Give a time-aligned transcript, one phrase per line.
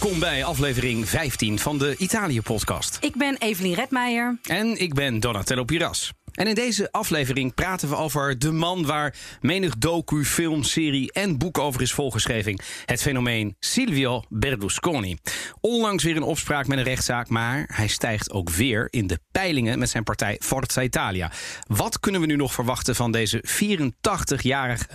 [0.00, 2.98] Welkom bij aflevering 15 van de Italië-podcast.
[3.00, 4.38] Ik ben Evelien Redmeijer.
[4.42, 6.12] En ik ben Donatello Piras.
[6.32, 11.38] En in deze aflevering praten we over de man waar menig docu, film, serie en
[11.38, 12.60] boek over is volgeschreven.
[12.84, 15.16] Het fenomeen Silvio Berlusconi.
[15.60, 19.78] Onlangs weer een opspraak met een rechtszaak, maar hij stijgt ook weer in de peilingen
[19.78, 21.32] met zijn partij Forza Italia.
[21.66, 24.86] Wat kunnen we nu nog verwachten van deze 84-jarige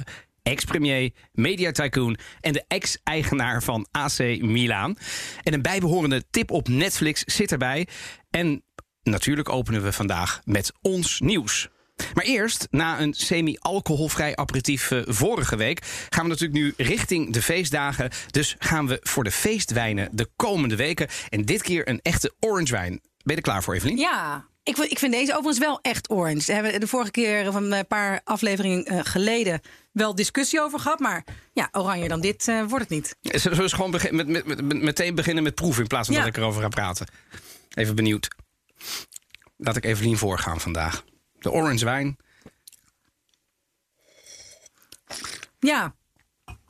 [0.43, 4.97] ex-premier, media-tycoon en de ex-eigenaar van AC Milan.
[5.43, 7.87] En een bijbehorende tip op Netflix zit erbij.
[8.29, 8.63] En
[9.03, 11.69] natuurlijk openen we vandaag met ons nieuws.
[12.13, 17.41] Maar eerst, na een semi-alcoholvrij aperitief uh, vorige week, gaan we natuurlijk nu richting de
[17.41, 18.09] feestdagen.
[18.31, 21.07] Dus gaan we voor de feestwijnen de komende weken.
[21.29, 22.91] En dit keer een echte orange wijn.
[22.91, 23.97] Ben je er klaar voor, Evelien?
[23.97, 26.45] Ja, ik, ik vind deze overigens wel echt orange.
[26.45, 30.79] Daar hebben we de vorige keer van een paar afleveringen uh, geleden wel discussie over
[30.79, 30.99] gehad.
[30.99, 31.23] Maar
[31.53, 33.15] ja, oranje dan dit uh, wordt het niet.
[33.41, 36.23] Zullen we gewoon begin, met, met, met, meteen beginnen met proeven in plaats van ja.
[36.23, 37.07] dat ik erover ga praten?
[37.73, 38.27] Even benieuwd.
[39.57, 41.03] Laat ik Evelien voorgaan vandaag.
[41.39, 42.17] De orange wijn.
[45.59, 45.95] Ja,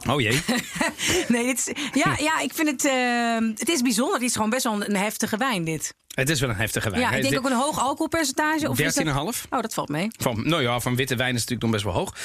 [0.09, 0.41] Oh jee.
[1.27, 2.85] nee, dit is, ja, ja, ik vind het.
[2.85, 4.13] Uh, het is bijzonder.
[4.13, 5.93] Het is gewoon best wel een heftige wijn, dit.
[6.11, 7.01] Het is wel een heftige wijn.
[7.01, 8.67] Ja, ik denk ook een hoog alcoholpercentage.
[8.67, 9.03] 13,5.
[9.03, 9.45] Dat...
[9.49, 10.07] Oh, dat valt mee.
[10.17, 12.15] Van, nou ja, van witte wijn is het natuurlijk nog best wel hoog.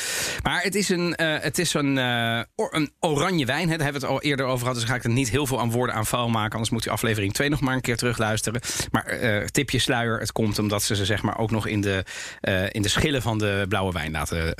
[0.42, 3.68] Maar het is een, uh, het is een, uh, or, een oranje wijn.
[3.68, 3.76] Hè.
[3.76, 4.74] Daar hebben we het al eerder over gehad.
[4.74, 6.52] Dus ga ik er niet heel veel aan woorden aan vuil maken.
[6.52, 8.60] Anders moet je aflevering 2 nog maar een keer terugluisteren.
[8.90, 10.18] Maar uh, tipje sluier.
[10.18, 12.04] Het komt omdat ze ze zeg maar ook nog in de,
[12.70, 14.54] in de schillen van de blauwe wijn laten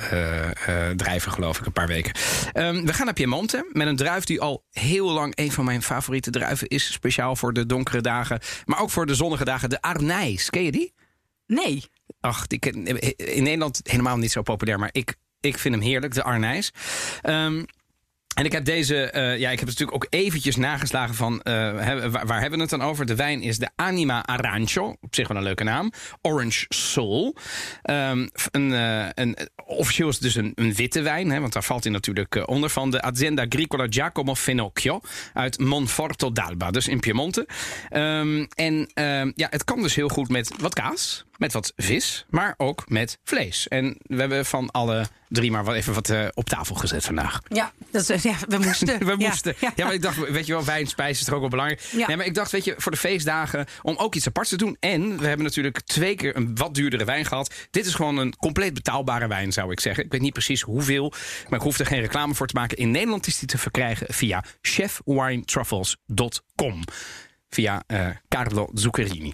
[0.95, 2.13] drijven, geloof ik, een paar weken.
[2.53, 5.83] Um, we gaan naar Piemonte met een druif die al heel lang een van mijn
[5.83, 6.91] favoriete druiven is.
[6.93, 8.39] Speciaal voor de donkere dagen.
[8.65, 9.69] Maar ook voor de zonnige dagen.
[9.69, 10.49] De Arnijs.
[10.49, 10.93] Ken je die?
[11.47, 11.83] Nee.
[12.19, 12.59] Ach, die,
[13.15, 14.79] in Nederland helemaal niet zo populair.
[14.79, 16.71] Maar ik, ik vind hem heerlijk, de Arnijs.
[17.23, 17.65] Um,
[18.37, 22.09] en ik heb deze, uh, ja, ik heb het natuurlijk ook eventjes nageslagen van, he,
[22.09, 23.05] waar, hebben we het dan over?
[23.05, 25.91] De wijn is de Anima Arancio, op zich wel een leuke naam.
[26.21, 27.35] Orange Soul.
[27.89, 31.93] Um, een, uh, een, officieel is het dus een, witte wijn, want daar valt hij
[31.93, 35.01] natuurlijk onder van de Azienda Agricola Giacomo Fenocchio
[35.33, 37.47] uit Monforto d'Alba, dus in Piemonte.
[37.91, 42.25] Um, en um, ja, het kan dus heel goed met wat kaas, met wat vis,
[42.29, 43.67] maar ook met vlees.
[43.67, 47.41] En we hebben van alle drie maar wat even wat uh, op tafel gezet vandaag.
[47.47, 49.05] Ja, dat is, ja we moesten.
[49.05, 49.55] we moesten.
[49.59, 51.81] Ja, ja, maar ik dacht, weet je wel, wijn, spijs is toch ook wel belangrijk.
[51.81, 52.07] Ja.
[52.07, 54.77] Nee, maar ik dacht, weet je, voor de feestdagen om ook iets aparts te doen.
[54.79, 57.53] En we hebben natuurlijk twee keer een wat duurdere wijn gehad.
[57.71, 60.03] Dit is gewoon een compleet betaalbare wijn, zou ik zeggen.
[60.03, 61.13] Ik weet niet precies hoeveel,
[61.49, 62.77] maar ik hoef er geen reclame voor te maken.
[62.77, 66.83] In Nederland is die te verkrijgen via chefwinetruffles.com.
[67.49, 69.33] Via uh, Carlo Zuccherini.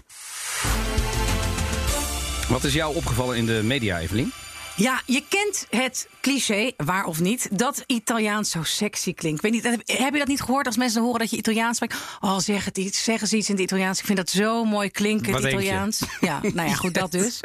[2.48, 4.32] Wat is jou opgevallen in de media, Evelien?
[4.76, 9.42] Ja, je kent het cliché, waar of niet, dat Italiaans zo sexy klinkt.
[9.42, 11.96] Weet niet, heb je dat niet gehoord als mensen horen dat je Italiaans spreekt?
[12.20, 13.98] Oh, zeg het iets, zeggen ze iets in het Italiaans.
[13.98, 16.02] Ik vind dat zo mooi klinken, het Italiaans.
[16.20, 17.40] Ja, nou ja, goed, dat dus.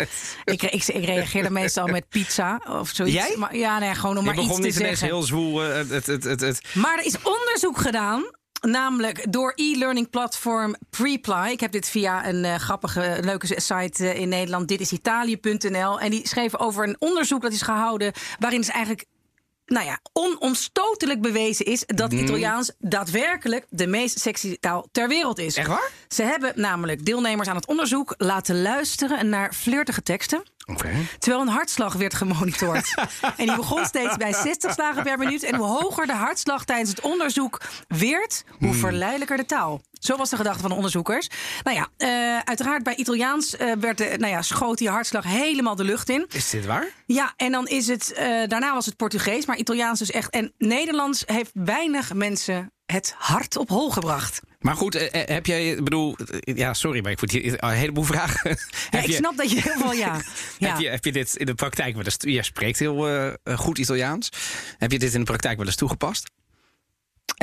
[0.46, 3.16] ik, ik, ik reageer er meestal met pizza of zoiets.
[3.16, 3.36] Jij?
[3.38, 5.08] Maar, ja, nee, gewoon om je maar iets te niet zeggen.
[5.08, 5.66] heel zwoel.
[5.66, 6.62] Uh, het, het, het.
[6.74, 8.26] Maar er is onderzoek gedaan
[8.62, 11.50] Namelijk door e-learning platform Preply.
[11.52, 14.68] Ik heb dit via een uh, grappige, leuke site uh, in Nederland.
[14.68, 16.00] Dit is Italië.nl.
[16.00, 18.14] En die schreven over een onderzoek dat is gehouden.
[18.40, 19.06] waarin is eigenlijk
[19.66, 22.24] nou ja, onomstotelijk bewezen is dat Mhm.
[22.24, 25.56] Italiaans daadwerkelijk de meest sexy taal ter wereld is.
[25.56, 25.92] Echt waar?
[26.08, 30.44] Ze hebben namelijk deelnemers aan het onderzoek laten luisteren naar flirtige teksten.
[31.20, 32.94] Terwijl een hartslag werd gemonitord.
[33.38, 35.44] en die begon steeds bij 60 slagen per minuut.
[35.44, 39.82] En hoe hoger de hartslag tijdens het onderzoek werd, hoe verleidelijker de taal.
[39.92, 41.30] Zo was de gedachte van de onderzoekers.
[41.64, 45.76] Nou ja, uh, uiteraard bij Italiaans uh, werd de, nou ja, schoot die hartslag helemaal
[45.76, 46.26] de lucht in.
[46.30, 46.88] Is dit waar?
[47.06, 50.30] Ja, en dan is het, uh, daarna was het Portugees, maar Italiaans dus echt.
[50.30, 54.42] En Nederlands heeft weinig mensen het hart op hol gebracht.
[54.60, 58.58] Maar goed, eh, heb jij, bedoel, ja, sorry, maar ik voel hier een heleboel vragen.
[58.92, 60.22] Ja, ik snap dat je heel veel, ja.
[60.58, 60.70] ja.
[60.70, 63.78] Heb, je, heb je dit in de praktijk wel eens, je spreekt heel uh, goed
[63.78, 64.30] Italiaans.
[64.78, 66.30] Heb je dit in de praktijk wel eens toegepast?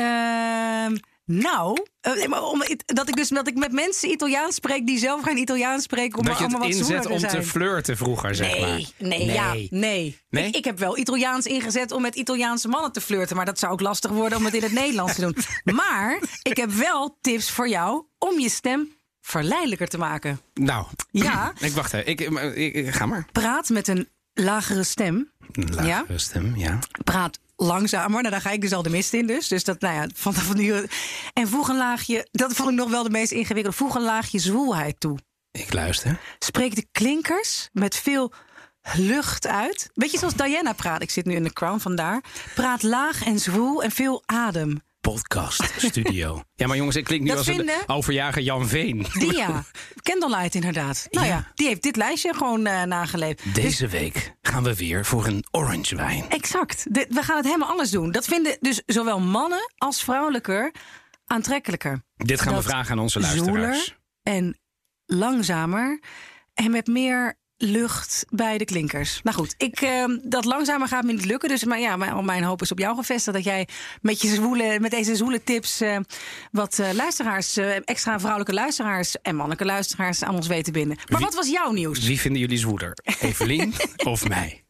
[0.00, 0.86] Uh,
[1.26, 5.36] Nou, eh, om, dat ik dus dat ik met mensen Italiaans spreek die zelf geen
[5.36, 6.18] Italiaans spreken.
[6.18, 7.44] Om dat je allemaal het wat inzet om te zijn.
[7.44, 8.68] flirten vroeger, zeg maar.
[8.68, 10.18] Nee, nee, ja, nee.
[10.28, 10.46] Nee?
[10.48, 13.36] Ik, ik heb wel Italiaans ingezet om met Italiaanse mannen te flirten.
[13.36, 15.36] Maar dat zou ook lastig worden om het in het Nederlands te doen.
[15.76, 20.40] Maar ik heb wel tips voor jou om je stem verleidelijker te maken.
[20.54, 21.52] Nou, Ja.
[21.60, 22.06] ik wacht even.
[22.08, 22.20] Ik,
[22.54, 23.26] ik, ik- ga maar.
[23.32, 25.30] Praat met een lagere stem.
[25.52, 26.04] Lage Ja?
[26.16, 26.78] stem, ja.
[27.04, 28.20] Praat langzamer.
[28.20, 29.26] Nou, daar ga ik dus al de mist in.
[29.26, 30.86] Dus, dus dat, nou ja, van, van nu.
[31.32, 32.28] En voeg een laagje.
[32.30, 33.76] Dat vond ik nog wel de meest ingewikkelde.
[33.76, 35.18] Voeg een laagje zwoelheid toe.
[35.50, 36.20] Ik luister.
[36.38, 38.32] Spreek de klinkers met veel
[38.94, 39.90] lucht uit.
[39.94, 41.02] Beetje zoals Diana praat.
[41.02, 42.24] Ik zit nu in de crown vandaar.
[42.54, 44.82] Praat laag en zwoel en veel adem.
[45.12, 46.42] Podcast studio.
[46.54, 49.06] ja, maar jongens, ik klink nu Dat als een overjager Jan Veen.
[49.12, 49.64] Dia.
[50.02, 51.06] Candlelight inderdaad.
[51.10, 51.50] Nou ja, Ja.
[51.54, 53.44] die heeft dit lijstje gewoon eh, nageleefd.
[53.44, 56.24] Dus Deze week gaan we weer voor een orange wijn.
[56.28, 56.94] exact.
[56.94, 58.10] De- we gaan het helemaal anders doen.
[58.10, 60.72] Dat vinden dus zowel mannen als vrouwelijker
[61.24, 62.02] aantrekkelijker.
[62.16, 63.96] Dit gaan Dat we vragen aan onze luisteraars.
[64.22, 64.58] En
[65.06, 66.00] langzamer
[66.54, 69.20] en met meer lucht bij de klinkers.
[69.22, 71.48] Nou goed, ik, eh, dat langzamer gaat me niet lukken.
[71.48, 73.68] Dus maar ja, mijn, mijn hoop is op jou gevestigd dat jij
[74.00, 75.98] met, je zwoele, met deze zwoele tips eh,
[76.52, 80.96] wat eh, luisteraars, eh, extra vrouwelijke luisteraars en mannelijke luisteraars aan ons weet te binden.
[80.96, 81.98] Maar Wie- wat was jouw nieuws?
[82.06, 82.96] Wie vinden jullie zwoeler?
[83.20, 84.64] Evelien of mij?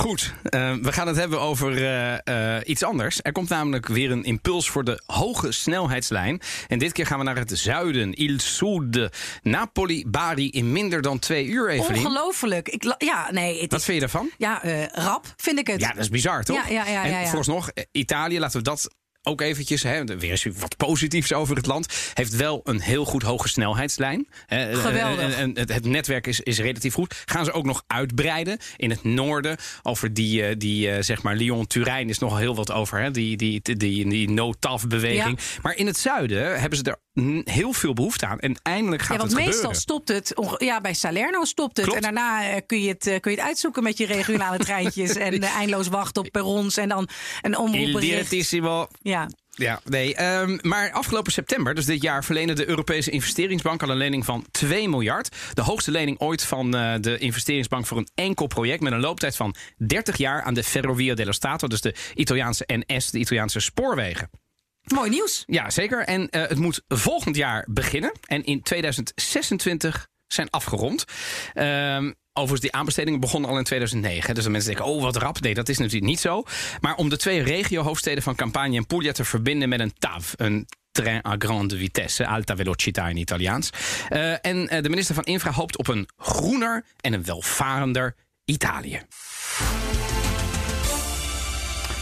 [0.00, 3.18] Goed, eh, we gaan het hebben over eh, eh, iets anders.
[3.22, 6.40] Er komt namelijk weer een impuls voor de hoge snelheidslijn.
[6.68, 8.12] En dit keer gaan we naar het zuiden.
[8.12, 9.08] Il Sud.
[9.42, 12.06] Napoli, Bari in minder dan twee uur, Evelien.
[12.06, 12.68] Ongelooflijk.
[12.68, 14.30] Ik, ja, nee, het Wat is, vind je daarvan?
[14.38, 14.60] ja,
[14.92, 15.80] rap vind ik het.
[15.80, 16.56] Ja, dat is bizar, toch?
[16.56, 17.26] Ja, ja, ja, en ja, ja.
[17.26, 19.82] vooralsnog, Italië, laten we dat ook eventjes...
[19.82, 22.12] Hè, weer eens wat positiefs over het land.
[22.14, 24.28] Heeft wel een heel goed hoge snelheidslijn.
[24.46, 25.36] Hè, Geweldig.
[25.36, 27.22] En, het, netwerk is, is relatief goed.
[27.24, 29.56] Gaan ze ook nog uitbreiden in het noorden.
[29.82, 33.00] Over die, eh, die eh, zeg maar, Lyon-Turijn is nog heel wat over.
[33.00, 35.38] Hè, die, die, die, die, no-taf-beweging.
[35.62, 36.98] Maar in het zuiden hebben ze er
[37.44, 38.38] heel veel behoefte aan.
[38.38, 39.80] En eindelijk gaat Ja, want het meestal gebeuren.
[39.80, 40.34] stopt het.
[40.58, 41.86] Ja, bij Salerno stopt het.
[41.86, 42.04] Klopt.
[42.04, 45.16] En daarna eh, kun, je het, eh, kun je het uitzoeken met je regionale treintjes.
[45.16, 46.76] En eh, eindeloos wachten op perrons.
[46.76, 47.08] En dan
[47.42, 48.56] een Il omroepbericht.
[49.02, 49.28] Ja.
[49.60, 50.14] Ja, nee.
[50.14, 54.46] ehm, maar afgelopen september, dus dit jaar, verleende de Europese investeringsbank al een lening van
[54.50, 55.36] 2 miljard.
[55.54, 59.36] De hoogste lening ooit van eh, de investeringsbank voor een enkel project met een looptijd
[59.36, 64.30] van 30 jaar aan de Ferrovia dello Stato, dus de Italiaanse NS, de Italiaanse spoorwegen.
[64.94, 65.42] Mooi nieuws.
[65.46, 66.04] Ja, zeker.
[66.04, 68.12] En eh, het moet volgend jaar beginnen.
[68.26, 71.04] En in 2026 zijn afgerond.
[71.54, 74.34] Ehm, overigens, die aanbestedingen begonnen al in 2009.
[74.34, 75.40] Dus de mensen denken, oh wat rap.
[75.40, 76.42] Nee, dat is natuurlijk niet zo.
[76.80, 80.32] Maar om de twee regio-hoofdsteden van Campania en Puglia te verbinden met een TAV...
[80.36, 83.70] een Train à grande vitesse, alta velocità in Italiaans.
[84.08, 88.14] Eh, en eh, de minister van Infra hoopt op een groener en een welvarender
[88.44, 89.02] Italië.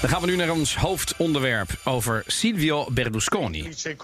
[0.00, 3.62] Dan gaan we nu naar ons hoofdonderwerp over Silvio Berlusconi.
[3.62, 3.94] We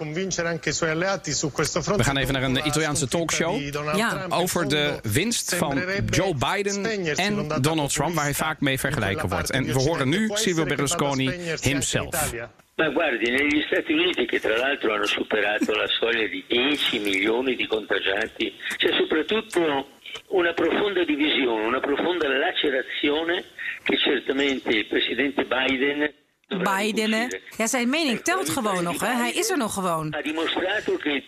[2.03, 3.61] gaan even naar een Italiaanse talkshow
[3.95, 4.25] Ja.
[4.29, 9.51] over de winst van Joe Biden en Donald Trump, waar hij vaak mee vergeleken wordt.
[9.51, 11.31] En we horen nu Silvio Berlusconi
[11.61, 12.33] himself.
[12.75, 17.55] Ma guardi, negli Stati Uniti, che tra l'altro hanno superato la soglia di 10 milioni
[17.55, 19.87] di contagiati, c'è soprattutto
[20.27, 23.43] una profonda divisione, una profonda lacerazione
[23.85, 26.13] che certamente il presidente Biden.
[26.47, 27.27] Biden, hè?
[27.57, 29.13] Ja, zijn mening telt gewoon nog, hè?
[29.13, 30.09] Hij is er nog gewoon.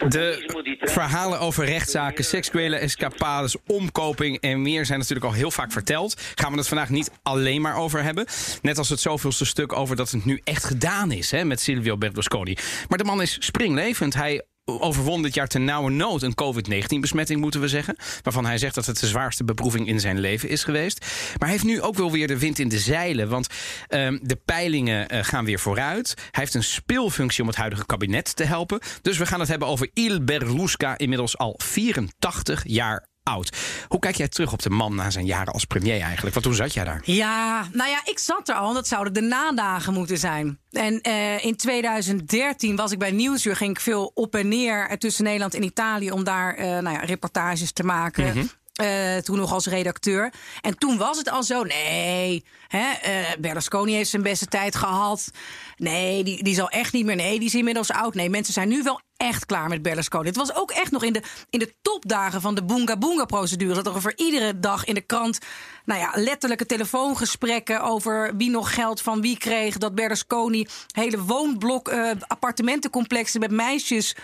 [0.08, 6.22] De verhalen over rechtszaken, seksuele escapades, omkoping en meer zijn natuurlijk al heel vaak verteld.
[6.36, 8.26] Gaan we het vandaag niet alleen maar over hebben.
[8.62, 11.98] Net als het zoveelste stuk over dat het nu echt gedaan is hè, met Silvio
[11.98, 12.56] Berlusconi.
[12.88, 14.14] Maar de man is springlevend.
[14.14, 17.96] Hij overwon dit jaar ten nauwe nood een COVID-19-besmetting, moeten we zeggen.
[18.24, 21.00] Waarvan hij zegt dat het de zwaarste beproeving in zijn leven is geweest.
[21.30, 23.30] Maar hij heeft nu ook wel weer de wind in de zeilen.
[23.30, 23.48] Want
[23.88, 26.14] ehm, de peilingen eh, gaan weer vooruit.
[26.18, 28.80] Hij heeft een speelfunctie om het huidige kabinet te helpen.
[29.02, 33.58] Dus we gaan het hebben over Il Berlusca, inmiddels al 84 jaar oud.
[33.88, 36.34] Hoe kijk jij terug op de man na zijn jaren als premier eigenlijk?
[36.34, 37.02] Want hoe zat jij daar?
[37.04, 38.74] Ja, nou ja, ik zat er al.
[38.74, 40.60] Dat zouden de nadagen moeten zijn.
[40.72, 43.56] En eh, in 2013 was ik bij Nieuwsuur.
[43.56, 46.12] Ging ik veel op en neer tussen Nederland en Italië...
[46.12, 48.50] om daar eh, nou ja, reportages te maken.
[48.78, 50.34] Eh, toen nog als redacteur.
[50.62, 55.32] En toen was het al zo, nee, hè, eh, Berlusconi heeft zijn beste tijd gehad.
[55.76, 57.16] Nee, die, die zal echt niet meer.
[57.16, 58.14] Nee, die is inmiddels oud.
[58.14, 60.28] Nee, mensen zijn nu wel echt klaar met Berlusconi.
[60.28, 63.74] Het was ook echt nog in de, in de topdagen van de Boonga Boonga procedure.
[63.74, 65.40] Dat er over iedere dag in de krant,
[65.86, 69.78] nou ja, letterlijke telefoongesprekken over wie nog geld van wie kreeg.
[69.78, 74.16] Dat Berlusconi hele woonblok, eh, appartementencomplexen met meisjes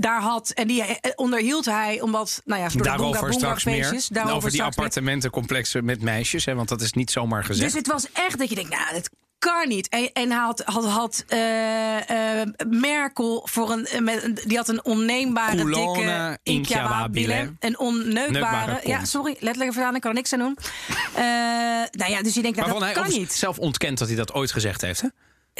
[0.00, 0.50] daar had.
[0.50, 4.06] En die eh, onderhield hij omdat, nou ja, Daarover straks meer.
[4.08, 7.72] Daarover over die appartementencomplexen met meisjes, hè, want dat is niet zomaar gezegd.
[7.72, 9.88] Dus het was echt dat je denkt, nou, het kan niet.
[9.88, 14.68] En, en hij had, had, had eh, eh, Merkel voor een, eh, met, die had
[14.68, 17.52] een onneembare dikke incapabile.
[17.58, 18.32] Een onneukbare.
[18.32, 20.58] Neukbare Ja, sorry, letterlijk vertaling, ik kan er niks aan doen.
[21.14, 21.24] Eh,
[21.90, 23.32] nou ja, dus je denkt, nou, dat hij kan niet.
[23.32, 25.00] zelf ontkent dat hij dat ooit gezegd heeft.
[25.00, 25.08] Hè?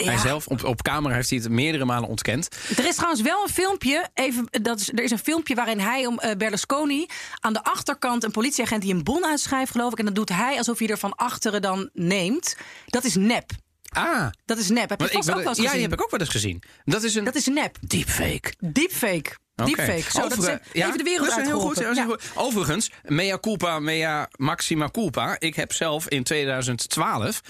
[0.05, 2.49] Hij zelf, op, op camera heeft hij het meerdere malen ontkend.
[2.77, 4.09] Er is trouwens wel een filmpje.
[4.15, 7.07] Even, dat is, er is een filmpje waarin hij om eh, Berlusconi
[7.41, 9.99] aan de achterkant een politieagent die een bon uitschrijft, geloof ik.
[9.99, 12.57] En dat doet hij alsof hij er van achteren dan neemt.
[12.87, 13.51] Dat is nep.
[13.89, 14.89] Ah, Dat is nep.
[14.89, 15.83] Heb je ik vast ook wel eens ja, die gezien?
[15.91, 16.63] heb ik ook wel eens gezien.
[16.85, 17.77] Dat is een Dat is nep.
[17.81, 18.53] deepfake.
[18.59, 19.31] Deepfake.
[19.65, 20.11] Deepfake.
[20.11, 22.17] Zo, dat even de wereld dat is heel goed, Ja.
[22.35, 25.37] Overigens, mea culpa, mea maxima culpa.
[25.39, 27.41] Ik heb zelf in 2012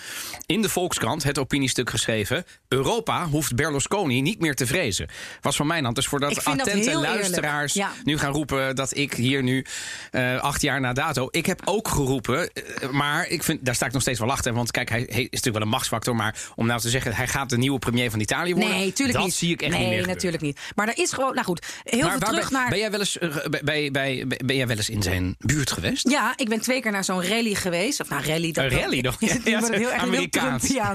[0.47, 2.45] in de Volkskrant het opiniestuk geschreven...
[2.69, 5.09] Europa hoeft Berlusconi niet meer te vrezen.
[5.41, 5.97] Was van mijn hand.
[5.97, 7.91] Dus voordat dat attente luisteraars Ja.
[8.05, 8.77] nu gaan roepen...
[8.77, 9.65] dat ik hier nu
[10.11, 11.29] eh, acht jaar na dato...
[11.31, 14.53] Ik heb ook geroepen, eh, maar ik vind, daar sta ik nog steeds wel achter.
[14.53, 16.17] Want kijk, hij, hij is natuurlijk wel een machtsfactor...
[16.17, 18.71] maar om nou te zeggen, hij gaat de nieuwe premier van Italië worden...
[18.71, 19.35] Nee, tuurlijk dat niet.
[19.35, 20.59] zie ik echt nee, niet meer natuurlijk niet.
[20.75, 21.67] Maar er is gewoon, nou goed,
[21.99, 22.69] heel Maar veel waar terug ben, naar.
[22.69, 23.90] ben, jij wel eens, eh, bij, bij,
[24.26, 26.09] bij- ben jij wel eens in zijn buurt geweest?
[26.11, 28.00] Ja, ik ben twee keer naar zo'n rally geweest.
[28.00, 28.52] Of nou, rally.
[28.52, 29.17] Dat Een rally nog?
[29.45, 30.67] Ja, heel erg Amerikaans.
[30.78, 30.95] Ja.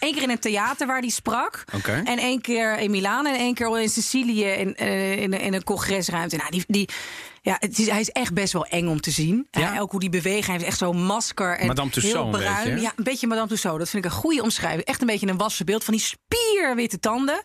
[0.00, 1.64] Eén keer in een theater waar die sprak.
[2.04, 3.26] En één keer in Milaan.
[3.26, 6.36] En één keer in Sicilië in, eh, in, in een congresruimte.
[6.36, 6.88] Nou, die, die,
[7.42, 9.46] ja, het is, hij is echt best wel eng om te zien.
[9.50, 9.78] Ja?
[9.78, 10.46] Ook hoe die beweegt.
[10.46, 11.58] Hij heeft echt zo'n masker.
[11.58, 12.54] En Madame Tussauds heel een bruin.
[12.56, 12.80] beetje, hè?
[12.80, 13.78] ja, een beetje Madame Tussauds.
[13.78, 14.82] Dat vind ik een goede omschrijving.
[14.84, 17.42] Echt een beetje een wassen beeld van die spierwitte tanden.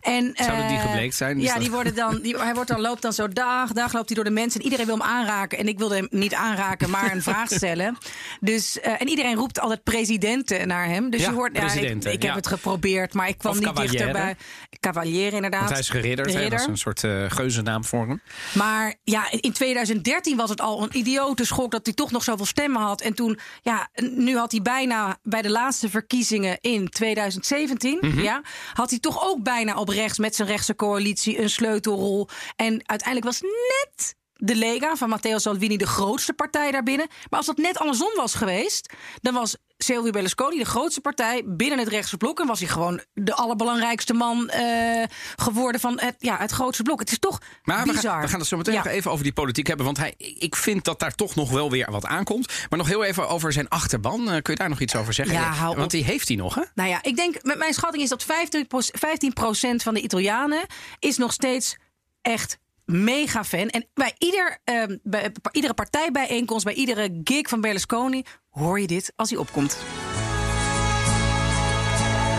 [0.00, 1.40] En, Zouden die eh, gebleekt zijn?
[1.40, 4.06] Ja, dat- die worden dan, die, hij wordt dan, loopt dan zo dag, dag loopt
[4.06, 4.58] hij door de mensen.
[4.60, 5.58] En iedereen wil hem aanraken.
[5.58, 7.96] En ik wilde hem niet aanraken, maar een vraag stellen.
[8.40, 11.10] Dus, eh, en iedereen roept altijd presidenten naar hem.
[11.10, 11.72] Dus Ja, je hoort, ja,
[12.10, 13.96] ik, heb het geprobeerd, maar ik kwam Of niet cavaliere.
[13.96, 14.36] dichterbij.
[14.80, 15.60] Cavalier inderdaad.
[15.60, 18.20] Want hij is geridderd, dat is een soort eh geuzennaam voor hem.
[18.52, 22.46] Maar ja, in 2013 was het al een idiote schok dat hij toch nog zoveel
[22.46, 23.00] stemmen had.
[23.00, 28.20] En toen, ja, nu had hij bijna bij de laatste verkiezingen in 2017, Mhm.
[28.20, 32.28] ja, had hij toch ook bijna op rechts met zijn rechtse coalitie een sleutelrol.
[32.56, 37.06] En uiteindelijk was net de Lega van Matteo Salvini de grootste partij daarbinnen.
[37.30, 41.78] Maar als dat net andersom was geweest, dan was Silvio Berlusconi de grootste partij binnen
[41.78, 42.40] het rechtse blok.
[42.40, 45.02] En was hij gewoon de allerbelangrijkste man eh,
[45.36, 47.00] geworden van het, ja, het grootste blok.
[47.00, 48.12] Het is toch Maar we bizar.
[48.12, 48.82] gaan, we gaan het zo meteen Ja.
[48.82, 49.86] nog even over die politiek hebben.
[49.86, 52.52] Want hij, ik vind dat daar toch nog wel weer wat aankomt.
[52.68, 54.20] Maar nog heel even over zijn achterban.
[54.30, 55.34] Eh, kun je daar nog iets over zeggen?
[55.34, 55.76] Ja, hou.
[55.76, 56.62] Want die heeft hij nog, hè?
[56.74, 60.66] Nou ja, ik denk, met mijn schatting is dat 15%, van de Italianen
[60.98, 61.76] is nog steeds
[62.22, 63.68] echt mega fan.
[63.68, 69.12] En bij, ieder, ehm, bij iedere partijbijeenkomst, bij iedere gig van Berlusconi, hoor je dit
[69.16, 69.76] als hij opkomt.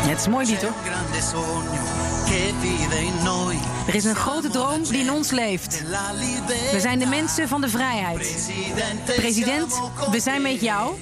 [0.03, 0.73] Ja, het is mooi lied, hoor.
[3.87, 5.83] Er is een grote droom die in ons leeft.
[6.71, 8.49] We zijn de mensen van de vrijheid.
[9.05, 10.95] President, we zijn met jou.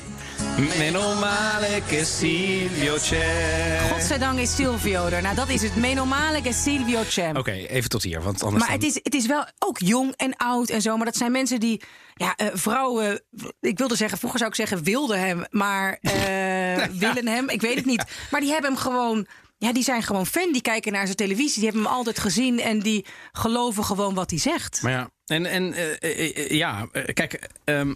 [0.58, 3.90] Meno male che Silvio c'è.
[3.92, 5.22] Godzijdank is Silvio er.
[5.22, 5.76] Nou, dat is het.
[5.76, 7.32] Menomale che Silvio c'è.
[7.34, 8.22] Oké, even tot hier.
[8.22, 10.96] Want anders Maar het is, het is wel ook jong en oud en zo.
[10.96, 11.82] Maar dat zijn mensen die.
[12.14, 13.22] Ja, eh, vrouwen.
[13.60, 15.46] Ik wilde zeggen, vroeger zou ik zeggen, wilden hem.
[15.50, 17.50] Maar eh, willen hem.
[17.50, 18.04] Ik weet het niet.
[18.32, 19.28] Maar die hebben hem gewoon.
[19.58, 20.52] Ja, die zijn gewoon fan.
[20.52, 21.56] Die kijken naar zijn televisie.
[21.62, 22.60] Die hebben hem altijd gezien.
[22.60, 24.82] En die geloven gewoon wat hij zegt.
[24.82, 27.50] Maar ja, en, en eh, ja, kijk.
[27.64, 27.94] ehm,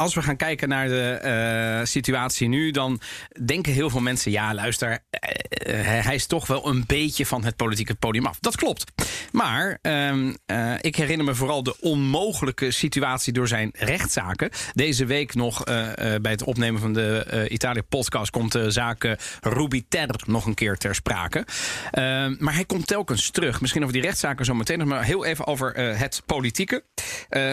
[0.00, 3.00] als we gaan kijken naar de eh, situatie nu, dan
[3.44, 7.44] denken heel veel mensen: ja, luister, eh, eh, hij is toch wel een beetje van
[7.44, 8.38] het politieke podium af.
[8.40, 8.84] Dat klopt.
[9.32, 14.50] Maar ehm, eh, ik herinner me vooral de onmogelijke situatie door zijn rechtszaken.
[14.74, 20.54] Deze week nog bij het opnemen van de Italië-podcast komt de zaak Rubiter nog een
[20.54, 21.46] keer ter sprake.
[21.90, 23.60] Ehm, maar hij komt telkens terug.
[23.60, 26.84] Misschien over die rechtszaken zo meteen nog, maar heel even over het politieke.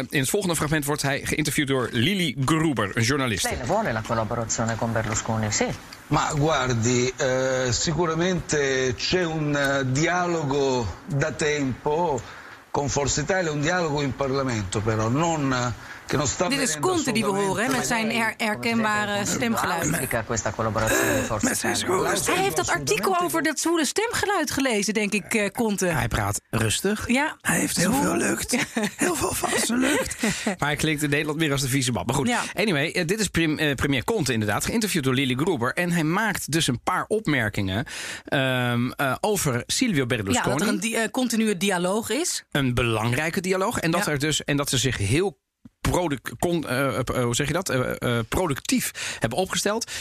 [0.09, 3.55] In het volgende fragment wordt hij geïnterviewd door Lili Gruber, een journaliste.
[3.55, 5.51] Lei vuole la collaborazione con Berlusconi?
[5.51, 5.65] Sì.
[6.07, 12.21] Ma guardi, eh, sicuramente c'è un eh, dialogo da tempo
[12.69, 15.73] con Forza Italia, un dialogo in Parlamento però, non,
[16.49, 19.85] Dit is Conte die we horen, met zijn her- herkenbare stemgeluid.
[19.85, 22.15] Forza Italia.
[22.25, 25.85] Hij heeft dat artikel over dat zwoele stemgeluid gelezen, denk ik, eh, Conte.
[25.85, 27.07] Hij praat rustig.
[27.07, 27.37] Ja.
[27.41, 28.55] Hij heeft heel veel lucht.
[28.97, 30.21] Heel veel vaste lucht.
[30.45, 32.03] Maar hij klinkt in Nederland meer als de vieze man.
[32.05, 32.41] Maar goed, Ja.
[32.53, 34.65] anyway, eh, dit is prim- eh, premier Conte inderdaad.
[34.65, 35.73] Geïnterviewd door Lili Gruber.
[35.73, 37.85] En hij maakt dus een paar opmerkingen
[38.25, 40.57] ehm, eh, over Silvio Ja, Berlusconi.
[40.57, 42.43] dat er een di- continue dialoog is.
[42.51, 43.79] een belangrijke dialoog.
[43.79, 44.11] En dat, Ja.
[44.11, 45.37] er dus, en dat ze zich heel
[46.39, 47.69] con- eh, eh, hoe zeg je dat?
[47.69, 49.91] Eh, productief hebben opgesteld.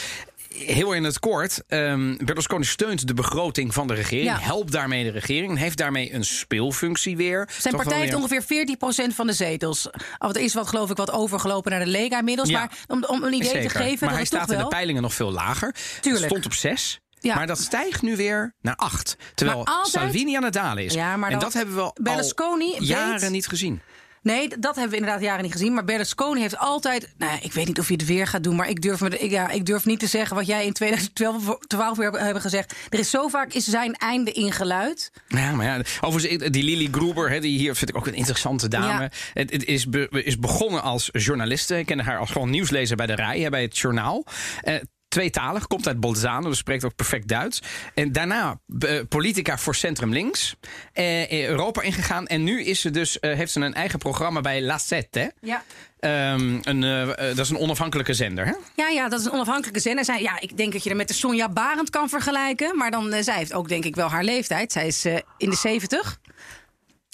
[0.56, 1.62] heel in het kort.
[1.68, 4.26] ehm, Berlusconi steunt de begroting van de regering.
[4.28, 4.38] Ja.
[4.40, 5.58] Helpt daarmee de regering.
[5.58, 7.48] Heeft daarmee een speelfunctie weer.
[7.58, 9.90] Zijn Toch partij heeft weer- ongeveer 14% van de zetels.
[10.18, 12.48] Of er is wat, geloof ik, wat overgelopen naar de Lega inmiddels.
[12.48, 12.58] Ja.
[12.58, 13.70] Maar om, om een idee Zeker.
[13.70, 15.74] te geven, maar hij staat in de peilingen nog veel lager.
[16.00, 16.24] Tuurlijk.
[16.26, 17.00] Stond op 6.
[17.20, 17.34] Ja.
[17.34, 19.16] Maar dat stijgt nu weer naar 8.
[19.34, 20.94] Terwijl altijd- Salvini aan het dalen is.
[20.94, 23.80] Ja, maar en dat hebben we al Berlusconi weet- jaren niet gezien.
[24.26, 25.74] Nee, dat hebben we inderdaad jaren niet gezien.
[25.74, 27.14] Maar Berlusconi heeft altijd...
[27.18, 28.56] Nou, ik weet niet of hij het weer gaat doen...
[28.56, 31.58] maar ik durf, me, ik, ja, ik durf niet te zeggen wat jij in 2012
[31.66, 32.74] 12 weer hebben gezegd.
[32.90, 35.10] Er is zo vaak is zijn einde ingeluid.
[35.28, 38.68] Ja, maar ja, overigens, die Lily Gruber, hè, die hier vind ik ook een interessante
[38.68, 39.02] dame.
[39.02, 39.10] Ja.
[39.32, 41.78] Het, het is, be- is begonnen als journaliste.
[41.78, 44.24] Ik kende haar als gewoon nieuwslezer bij de Rij, hè, bij het journaal.
[44.60, 44.74] Eh,
[45.16, 47.62] Tweetalig, komt uit Bolzano, dus spreekt ook perfect Duits.
[47.94, 50.56] En daarna eh, politica voor Centrum Links.
[50.92, 52.26] Eh, Europa ingegaan.
[52.26, 55.32] En nu is ze dus, eh, heeft ze een eigen programma bij La Sette.
[55.40, 55.62] Ja.
[56.00, 56.80] Ehm, een,
[57.16, 58.46] dat is een onafhankelijke zender.
[58.46, 58.52] Hè?
[58.74, 60.04] Ja, ja, dat is een onafhankelijke zender.
[60.04, 62.76] Zij, ja, ik denk dat je er met de Sonja Barend kan vergelijken.
[62.76, 64.72] Maar dan, zij heeft ook denk ik wel haar leeftijd.
[64.72, 65.04] Zij is
[65.36, 66.20] in de 70.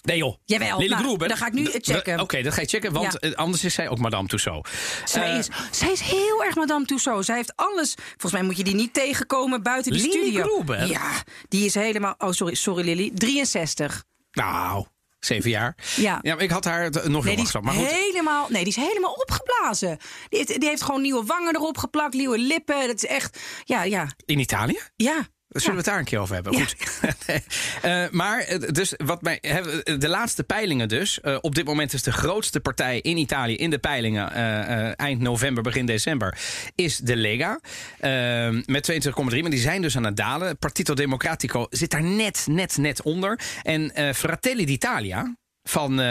[0.03, 0.37] Nee joh.
[0.45, 2.21] Jawel, Lily nou, dan ga ik nu checken.
[2.21, 3.19] Oké, dat ga je checken, want Ja.
[3.19, 4.69] eh, anders is zij ook Madame Tussaud.
[5.05, 7.25] Zij, Eh, is, zij is heel erg Madame Tussaud.
[7.25, 7.95] Zij heeft alles.
[8.07, 10.43] Volgens mij moet je die niet tegenkomen buiten die Lili studio.
[10.43, 10.87] Gruber?
[10.87, 11.11] Ja,
[11.49, 12.15] die is helemaal.
[12.19, 13.11] Oh, sorry, sorry Lily.
[13.15, 14.05] 63.
[14.33, 14.87] Nou,
[15.21, 15.77] zeven jaar.
[15.97, 16.19] Ja.
[16.23, 17.87] ja maar ik had haar nog Nee, heel wacht, maar goed.
[17.87, 19.99] helemaal, nee, die is helemaal opgeblazen.
[20.29, 22.87] Die heeft, die heeft gewoon nieuwe wangen erop geplakt, nieuwe lippen.
[22.87, 23.39] Dat is echt.
[23.65, 24.81] Ja, ja, In Italië?
[24.97, 25.27] ja.
[25.53, 26.53] Zullen we het daar een keer over hebben?
[26.53, 26.59] Ja.
[26.65, 26.75] Goed.
[27.83, 29.61] Eh, maar eh, dus wat mij, hè,
[29.99, 31.21] de laatste peilingen dus.
[31.21, 34.93] eh, op dit moment is de grootste partij in Italië in de peilingen eh, eh,
[34.97, 36.39] eind november, begin december.
[36.75, 37.61] Is de Lega.
[37.99, 39.41] eh, met 22,3.
[39.41, 40.59] Maar die zijn dus aan het dalen.
[40.59, 43.39] Partito Democratico zit daar net, net, net onder.
[43.63, 45.37] En eh, Fratelli d'Italia.
[45.69, 46.07] Van, eh,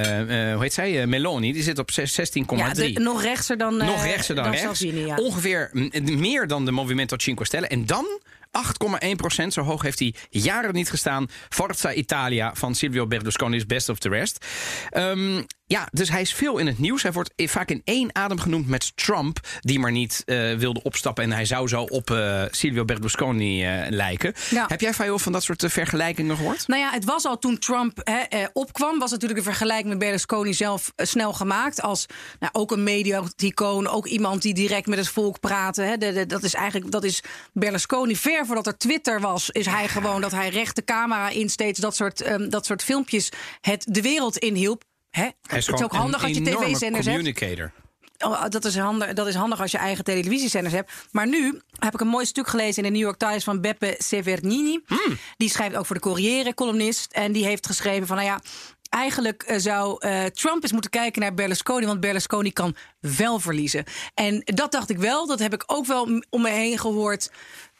[0.00, 1.00] eh, eh, hoe heet zij?
[1.00, 1.52] Eh, Meloni.
[1.52, 2.56] Die zit op 16,3.
[2.56, 3.80] ja de- nog rechtser dan.
[3.80, 4.62] eh, Nog rechtser dan, rechts.
[4.62, 5.14] Salvini, ja.
[5.16, 5.70] Ongeveer
[6.02, 7.66] meer dan de Movimento Cinque Stelle.
[7.66, 8.06] En dan
[8.52, 9.52] 8,1 procent.
[9.52, 11.26] Zo hoog heeft hij jaren niet gestaan.
[11.48, 14.46] Forza Italia van Silvio Berlusconi is best of the rest.
[14.90, 15.42] Ehm,
[15.72, 17.02] ja, dus hij is veel in het nieuws.
[17.02, 19.38] Hij wordt vaak in één adem genoemd met Trump...
[19.60, 21.24] die maar niet eh, wilde opstappen.
[21.24, 24.34] En hij zou zo op eh, Silvio Berlusconi eh, lijken.
[24.50, 24.64] Ja.
[24.68, 26.68] Heb jij veel van dat soort vergelijkingen gehoord?
[26.68, 30.54] Nou ja, het was al toen Trump hè, opkwam, was natuurlijk een vergelijking met Berlusconi
[30.54, 31.82] zelf snel gemaakt.
[31.82, 32.06] Als
[32.38, 35.82] nou, ook een media-icoon, ook iemand die direct met het volk praatte.
[35.82, 35.96] Hè.
[35.96, 38.16] De, de- dat is eigenlijk dat is Berlusconi.
[38.16, 41.80] Ver voordat er Twitter was, is hij gewoon dat hij recht de camera in steeds
[41.80, 43.28] dat soort, ehm, dat soort filmpjes
[43.60, 44.90] het de wereld inhielp.
[45.12, 45.22] Hè?
[45.22, 47.16] Hij Het is ook handig als je tv-zenders hebt.
[47.16, 47.72] communicator.
[48.18, 50.92] Oh, dat, is handig, dat is handig als je eigen televisiezenders hebt.
[51.10, 53.94] Maar nu heb ik een mooi stuk gelezen in de New York Times van Beppe
[53.98, 54.80] Severnini.
[54.86, 55.18] Hmm.
[55.36, 57.12] Die schrijft ook voor de Corriere, columnist.
[57.12, 58.40] En die heeft geschreven van, nou ja...
[58.88, 63.84] Eigenlijk eh, zou eh, Trump eens moeten kijken naar Berlusconi, want Berlusconi kan wel verliezen.
[64.14, 67.30] En dat dacht ik wel, dat heb ik ook wel om me heen gehoord.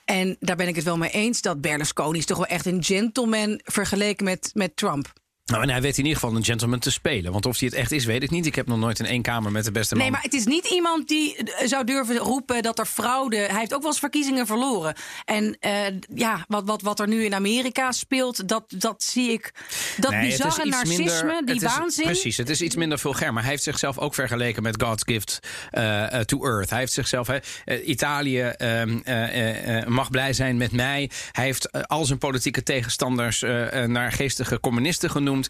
[0.04, 2.84] En daar ben ik het wel mee eens, dat Berlusconi is toch wel echt een
[2.84, 5.12] gentleman vergeleken met, met Trump.
[5.52, 7.32] Nou, en hij weet in ieder geval een gentleman te spelen.
[7.32, 8.46] Want of hij het echt is, weet ik niet.
[8.46, 10.02] Ik heb nog nooit in één kamer met de beste man.
[10.02, 13.36] Nee, maar het is niet iemand die eh, zou durven roepen dat er fraude.
[13.36, 14.94] Hij heeft ook wel eens verkiezingen verloren.
[15.24, 15.72] En eh,
[16.14, 19.52] ja, wat, wat, wat er nu in Amerika speelt, dat, dat zie ik.
[19.96, 22.04] Dat Nee, het is bizarre narcisme, minder- die het is- waanzin.
[22.04, 23.32] Precies, het is iets minder vulgair.
[23.32, 25.38] Maar hij heeft zichzelf ook vergeleken met God's gift
[25.70, 26.70] eh, to earth.
[26.70, 27.26] Hij heeft zichzelf...
[27.26, 27.38] hè,
[27.82, 31.10] Italië ehm, eh, eh, eh, mag blij zijn met mij.
[31.32, 33.40] Hij heeft al zijn politieke tegenstanders
[33.86, 35.41] naar geestige communisten genoemd.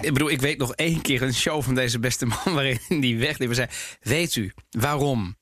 [0.00, 2.54] Ik bedoel, ik weet nog één keer een show van deze beste man...
[2.54, 3.68] waarin die en zei...
[4.00, 5.36] Weet u waarom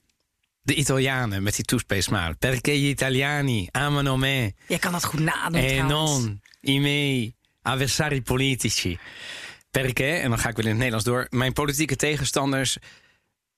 [0.63, 2.37] de Italianen met die toespeelsmaal...
[2.39, 4.53] Perché gli italiani amano me...
[4.67, 6.23] Jij kan dat goed nadoen E trouwens.
[6.23, 8.99] non i miei avversari politici.
[9.71, 11.27] Perché, en dan ga ik weer in het Nederlands door...
[11.31, 12.77] mijn politieke tegenstanders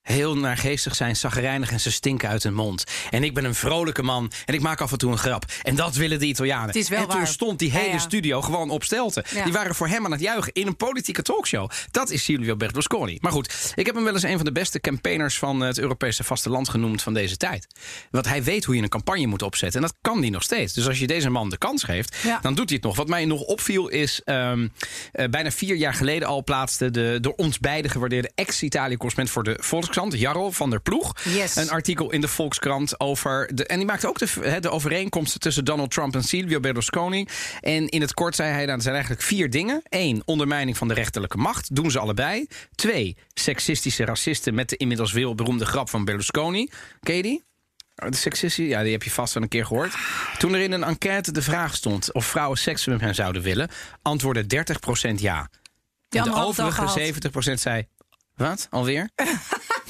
[0.05, 2.85] heel naargeestig zijn, zagrijnig en ze stinken uit hun mond.
[3.11, 5.45] En ik ben een vrolijke man en ik maak af en toe een grap.
[5.63, 6.67] En dat willen de Italianen.
[6.67, 7.27] Het is wel en toen waar.
[7.27, 7.99] stond die hele ja.
[7.99, 9.25] studio gewoon op stelte.
[9.35, 9.45] Ja.
[9.45, 11.71] Die waren voor hem aan het juichen in een politieke talkshow.
[11.91, 13.19] Dat is Silvio Berlusconi.
[13.21, 16.25] Maar goed, ik heb hem wel eens een van de beste campaigners van het Europese
[16.25, 17.67] vasteland genoemd van deze tijd.
[18.11, 19.83] Want hij weet hoe je een campagne moet opzetten.
[19.83, 20.73] En dat kan hij nog steeds.
[20.73, 22.97] Dus als je deze man de kans geeft, dan doet hij het nog.
[22.97, 24.69] Wat mij nog opviel is, ehm,
[25.13, 29.57] eh, bijna vier jaar geleden al plaatste de door ons beide gewaardeerde ex-Italië-correspondent voor de
[29.95, 31.57] Volkskrant, Jarro van der Ploeg, Yes.
[31.57, 33.51] een artikel in de Volkskrant over.
[33.55, 37.27] De, en die maakte ook de, de overeenkomsten tussen Donald Trump en Silvio Berlusconi.
[37.61, 39.83] En in het kort zei hij: nou, er zijn eigenlijk vier dingen.
[39.89, 41.75] Eén, ondermijning van de rechterlijke macht.
[41.75, 42.47] Doen ze allebei.
[42.75, 46.69] Twee, seksistische racisten met de inmiddels wereldberoemde grap van Berlusconi.
[47.01, 47.43] Ken je die?
[47.95, 49.95] De seksistische, ja, die heb je vast wel een keer gehoord.
[50.39, 53.69] Toen er in een enquête de vraag stond of vrouwen seks met hem zouden willen,
[54.03, 54.65] antwoordde
[55.11, 55.49] 30% ja.
[56.09, 57.51] En de overige gehad.
[57.51, 57.87] 70% zei:
[58.37, 58.67] Wat?
[58.71, 59.11] Alweer?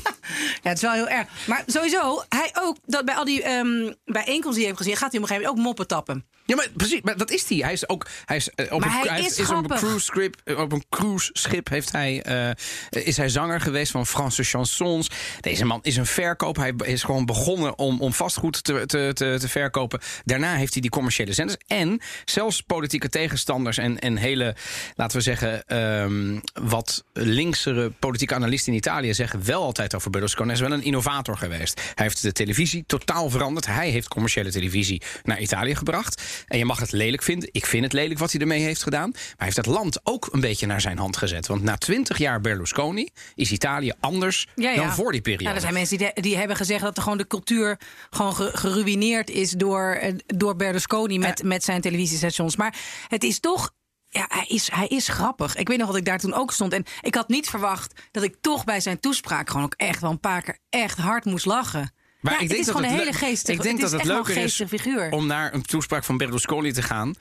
[0.63, 1.27] Ja, het is wel heel erg.
[1.47, 5.13] Maar sowieso, hij ook, dat bij al die ehm bijeenkomsten die hij heeft gezien, gaat
[5.13, 6.25] hij op een gegeven moment ook moppen tappen.
[6.47, 7.59] Ja, maar precies, maar dat is hij.
[7.59, 10.37] Hij is ook hij is, eh, op Maar een, hij is op een cruise schip,
[10.45, 15.11] eh, op een cruise schip heeft hij eh, is hij zanger geweest van Franse chansons.
[15.41, 16.63] Deze man is een verkoper.
[16.63, 20.01] Hij is gewoon begonnen om, om vastgoed te, te, te, te verkopen.
[20.25, 24.57] Daarna heeft hij die commerciële zenders en zelfs politieke tegenstanders en, en hele,
[24.95, 30.53] laten we zeggen, ehm, wat linksere politieke analisten in Italië zeggen wel altijd over Berlusconi.
[30.53, 31.81] Is wel een innovator geweest.
[31.95, 33.67] Hij heeft de televisie totaal veranderd.
[33.67, 36.23] Hij heeft commerciële televisie naar Italië gebracht.
[36.47, 37.49] En je mag het lelijk vinden.
[37.53, 39.11] Ik vind het lelijk wat hij ermee heeft gedaan.
[39.11, 41.47] Maar hij heeft het land ook een beetje naar zijn hand gezet.
[41.47, 44.77] Want na twintig jaar Berlusconi is Italië anders Ja, ja.
[44.77, 45.45] dan voor die periode.
[45.49, 47.79] Ja, er zijn mensen die, die hebben gezegd dat er gewoon de cultuur
[48.11, 52.57] gewoon ge- geruineerd is door, eh, door Berlusconi met, met zijn televisiestations.
[52.57, 52.75] Maar
[53.09, 53.71] het is toch.
[54.17, 55.57] Ja, hij is, hij is grappig.
[55.57, 56.73] Ik weet nog dat ik daar toen ook stond.
[56.73, 60.11] En ik had niet verwacht dat ik toch bij zijn toespraak gewoon ook echt wel
[60.11, 61.93] een paar keer echt hard moest lachen.
[62.21, 63.91] Maar ja, ik het denk is dat gewoon een le- hele geestige Ik denk het
[63.91, 65.11] dat het leuker een is figuur.
[65.11, 67.15] om naar een toespraak van Berlusconi te gaan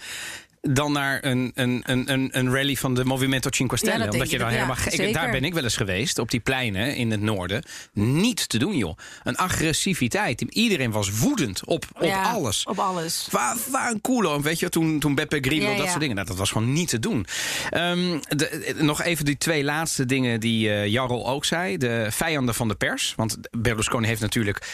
[0.71, 3.97] dan naar een, een, een, een, een rally van de Movimento Cinque Stelle.
[3.97, 5.13] Ja, dat Omdat je ik, dan helemaal zeker.
[5.13, 7.63] Daar ben ik wel eens geweest, op die pleinen in het noorden.
[7.93, 8.97] Niet te doen, joh.
[9.23, 10.41] Een agressiviteit.
[10.41, 12.63] Iedereen was woedend op, op Ja, alles.
[12.65, 13.28] Op alles.
[13.32, 16.15] Waar, waar een culo, weet je, toen, toen Beppe Grillo, dat soort dingen.
[16.15, 17.26] Nou, dat was gewoon niet te doen.
[17.69, 21.78] Ehm, de- eh, nog even die twee laatste dingen die eh Jarl ook zei.
[21.78, 23.13] De vijanden van de pers.
[23.15, 24.67] Want Berlusconi heeft natuurlijk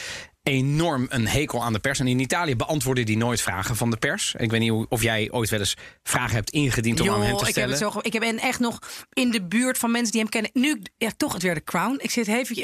[0.44, 2.00] enorm een hekel aan de pers.
[2.00, 4.36] En in Italië beantwoordde hij nooit vragen van de pers.
[4.38, 7.28] Ik weet niet of jij ooit wel eens vragen hebt ingediend om aan hem te
[7.30, 7.70] Joh, ik heb, stellen.
[7.70, 8.80] het zo, ik heb en echt nog
[9.14, 10.52] in de buurt van mensen die hem kennen.
[10.54, 11.96] Nu, ja, toch het weer de Crown.
[12.02, 12.56] Ik zit even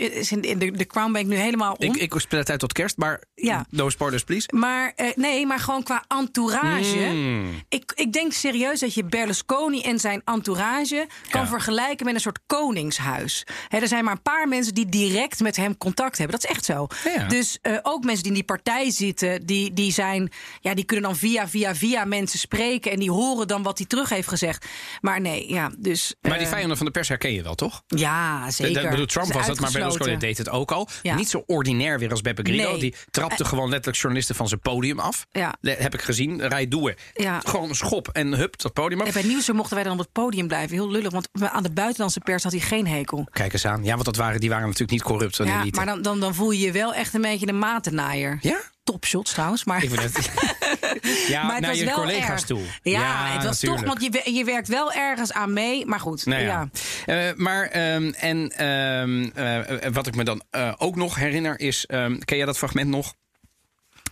[0.41, 1.85] in de, de Crown ben ik nu helemaal om.
[1.85, 3.65] ik, ik speel het uit tot kerst, maar Ja.
[3.69, 4.47] no spoilers please.
[4.53, 6.97] Maar eh, nee, maar gewoon qua entourage.
[7.13, 7.63] Mm.
[7.69, 11.47] Ik, ik denk serieus dat je Berlusconi en zijn entourage kan Ja.
[11.47, 13.43] vergelijken met een soort koningshuis.
[13.69, 16.39] Er zijn maar een paar mensen die direct met hem contact hebben.
[16.39, 16.87] Dat is echt zo.
[17.15, 17.27] Ja.
[17.27, 21.05] Dus eh, ook mensen die in die partij zitten, die, die zijn, ja, die kunnen
[21.05, 24.65] dan via, via, via mensen spreken en die horen dan wat hij terug heeft gezegd.
[25.01, 26.15] Maar nee, ja, dus.
[26.21, 27.83] Maar die eh, vijanden van de pers herken je wel, toch?
[27.87, 28.83] Ja, zeker.
[28.83, 29.71] Ik bedoel, Trump was het, maar.
[29.71, 30.87] Berlusconi deed het ook al.
[31.01, 31.15] Ja.
[31.15, 32.71] Niet zo ordinair weer als Beppe Grillo.
[32.71, 32.79] Nee.
[32.79, 35.25] Die trapte gewoon letterlijk journalisten van zijn podium af.
[35.31, 35.53] Ja.
[35.61, 36.47] Le- Heb ik gezien.
[36.47, 36.95] Rij doe.
[37.13, 37.39] Ja.
[37.45, 39.07] Gewoon een schop en hup, dat podium af.
[39.07, 40.75] En bij Nieuwsuur mochten wij dan op het podium blijven.
[40.75, 43.27] Heel lullig, want aan de buitenlandse pers had hij geen hekel.
[43.31, 43.83] Kijk eens aan.
[43.83, 45.37] Ja, want dat waren, die waren natuurlijk niet corrupt.
[45.37, 48.37] Ja, maar dan, dan, dan voel je je wel echt een beetje een matenaaier.
[48.41, 48.61] Ja?
[48.83, 49.83] Topshots trouwens, maar...
[49.83, 50.31] Ik het...
[51.27, 52.41] ja, maar het naar was je wel collega's erg.
[52.41, 52.61] toe.
[52.81, 53.85] Ja, het was natuurlijk.
[53.85, 56.25] toch, want je, je werkt wel ergens aan mee, maar goed.
[56.25, 56.67] Nou ja.
[57.05, 57.29] ja.
[57.29, 61.85] Eh, maar ehm, en ehm, eh, wat ik me dan eh, ook nog herinner is...
[61.85, 63.13] ehm, ken jij dat fragment nog?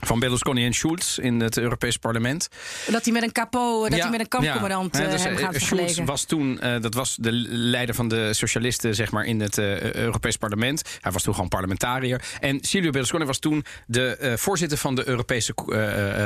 [0.06, 2.48] Van Berlusconi en Schulz in het Europees Parlement.
[2.88, 5.04] Dat hij met een capo, dat Ja, hij met een kampcommandant ja.
[5.04, 8.34] eh, dus, hem eh, gaat Schulz was toen, eh, dat was de leider van de
[8.34, 10.82] socialisten zeg maar, in het eh, Europees Parlement.
[11.02, 12.22] Hij was toen gewoon parlementariër.
[12.40, 15.54] En Silvio Berlusconi was toen de voorzitter van de Europese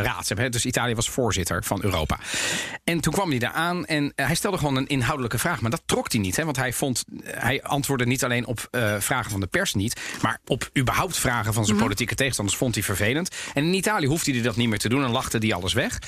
[0.03, 0.51] Raad.
[0.51, 2.19] Dus Italië was voorzitter van Europa.
[2.83, 5.61] En toen kwam hij daar aan en hij stelde gewoon een inhoudelijke vraag.
[5.61, 6.35] Maar dat trok hij niet.
[6.35, 6.43] Hè?
[6.43, 8.67] Want hij, vond, hij antwoordde niet alleen op
[8.99, 10.01] vragen van de pers niet.
[10.21, 13.35] Maar op überhaupt vragen van zijn politieke tegenstanders vond hij vervelend.
[13.53, 15.99] En in Italië hoefde hij dat niet meer te doen en lachte hij alles weg.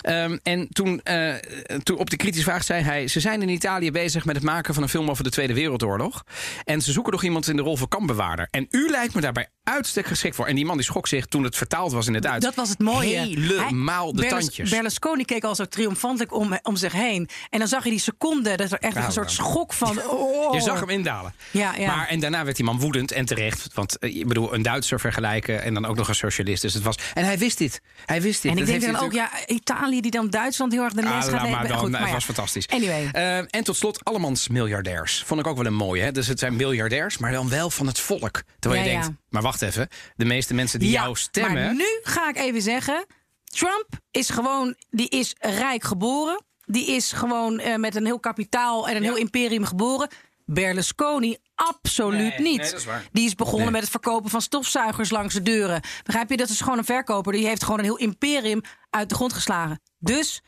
[0.00, 1.34] Ehm, en toen, eh,
[1.82, 3.08] toen op de kritische vraag zei hij...
[3.08, 6.24] ze zijn in Italië bezig met het maken van een film over de Tweede Wereldoorlog.
[6.64, 8.48] En ze zoeken nog iemand in de rol van kampbewaarder.
[8.50, 10.46] En u lijkt me daarbij uitstek geschikt voor.
[10.46, 12.44] En die man die schrok zich toen het vertaald was in het Duits.
[12.44, 13.18] Dat was het mooie.
[13.18, 14.70] Helemaal Hij- de Berlus- tandjes.
[14.70, 17.28] Berlusconi keek al zo triomfantelijk om, om zich heen.
[17.50, 19.42] En dan zag je die seconde dat er echt een soort ja.
[19.42, 20.00] schok van...
[20.12, 20.54] Oh.
[20.54, 21.34] Je zag hem indalen.
[21.50, 21.86] Ja, ja.
[21.86, 23.68] Maar, en daarna werd die man woedend en terecht.
[23.74, 26.62] Want eh, ik bedoel, een Duitser vergelijken en dan ook nog een socialist.
[26.62, 27.80] Dus het was, en hij wist dit.
[28.04, 28.50] Hij wist dit.
[28.52, 31.12] En ik Dat denk dan ook, ja, Italië die dan Duitsland heel erg de les
[31.12, 31.50] Ah, gaat nemen.
[31.50, 32.14] maar dan, Goed, het maar ja.
[32.14, 32.68] was fantastisch.
[32.68, 33.08] Anyway.
[33.12, 35.22] Eh, en tot slot, allemans miljardairs.
[35.26, 36.02] Vond ik ook wel een mooie.
[36.02, 36.12] Hè?
[36.12, 38.42] Dus het zijn miljardairs, maar dan wel van het volk.
[38.58, 39.02] Terwijl je Ja, ja.
[39.02, 39.88] denkt, maar wacht even.
[40.16, 41.64] De meeste mensen die jou stemmen...
[41.64, 43.06] Maar nu ga ik even zeggen:
[43.44, 46.44] Trump is gewoon, die is rijk geboren.
[46.64, 50.08] Die is gewoon eh, met een heel kapitaal en een heel imperium geboren.
[50.52, 52.60] Berlusconi absoluut Nee, niet.
[52.60, 53.08] nee, dat is waar.
[53.12, 53.70] Die is begonnen Nee.
[53.70, 55.80] met het verkopen van stofzuigers langs de deuren.
[56.04, 56.36] Begrijp je?
[56.36, 57.32] Dat is gewoon een verkoper.
[57.32, 58.60] Die heeft gewoon een heel imperium
[58.90, 59.80] uit de grond geslagen.
[59.98, 60.40] Dus,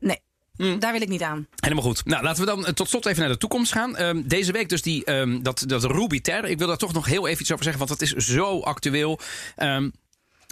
[0.00, 0.20] nee,
[0.56, 0.78] Mm.
[0.78, 1.46] daar wil ik niet aan.
[1.56, 2.04] Helemaal goed.
[2.04, 3.96] Nou, laten we dan eh, tot slot even naar de toekomst gaan.
[3.96, 6.44] Ehm, deze week dus die, ehm, dat, dat Ruby Ter.
[6.44, 9.18] Ik wil daar toch nog heel even iets over zeggen, want dat is zo actueel.
[9.56, 9.90] Ehm,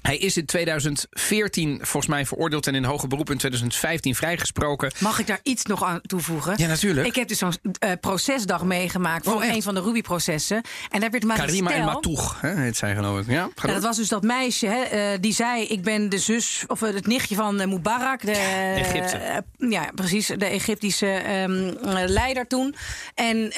[0.06, 4.92] hij is in 2014 volgens mij veroordeeld en in hoger beroep in 2015 vrijgesproken.
[4.98, 6.54] Mag ik daar iets nog aan toevoegen?
[6.56, 7.06] Ja, natuurlijk.
[7.06, 9.54] Ik heb dus zo'n eh, procesdag meegemaakt voor Oh, echt?
[9.54, 10.62] een van de Ruby-processen.
[10.90, 13.26] En daar werd maar Karima en Matoeg, hè, heet zij geloof ik.
[13.30, 13.72] Ja, door.
[13.72, 16.94] dat was dus dat meisje hè, eh, die zei: Ik ben de zus of eh,
[16.94, 18.20] het nichtje van Mubarak.
[18.20, 18.32] De,
[18.76, 19.44] Egypte.
[19.58, 20.26] ja, precies.
[20.26, 22.74] De Egyptische ehm, eh, leider toen.
[23.14, 23.52] En,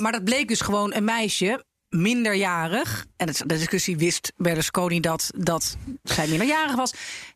[0.00, 1.64] maar dat bleek dus gewoon een meisje.
[1.94, 3.06] Minderjarig.
[3.16, 6.92] En de discussie wist Berlusconi dat, dat zij minderjarig was.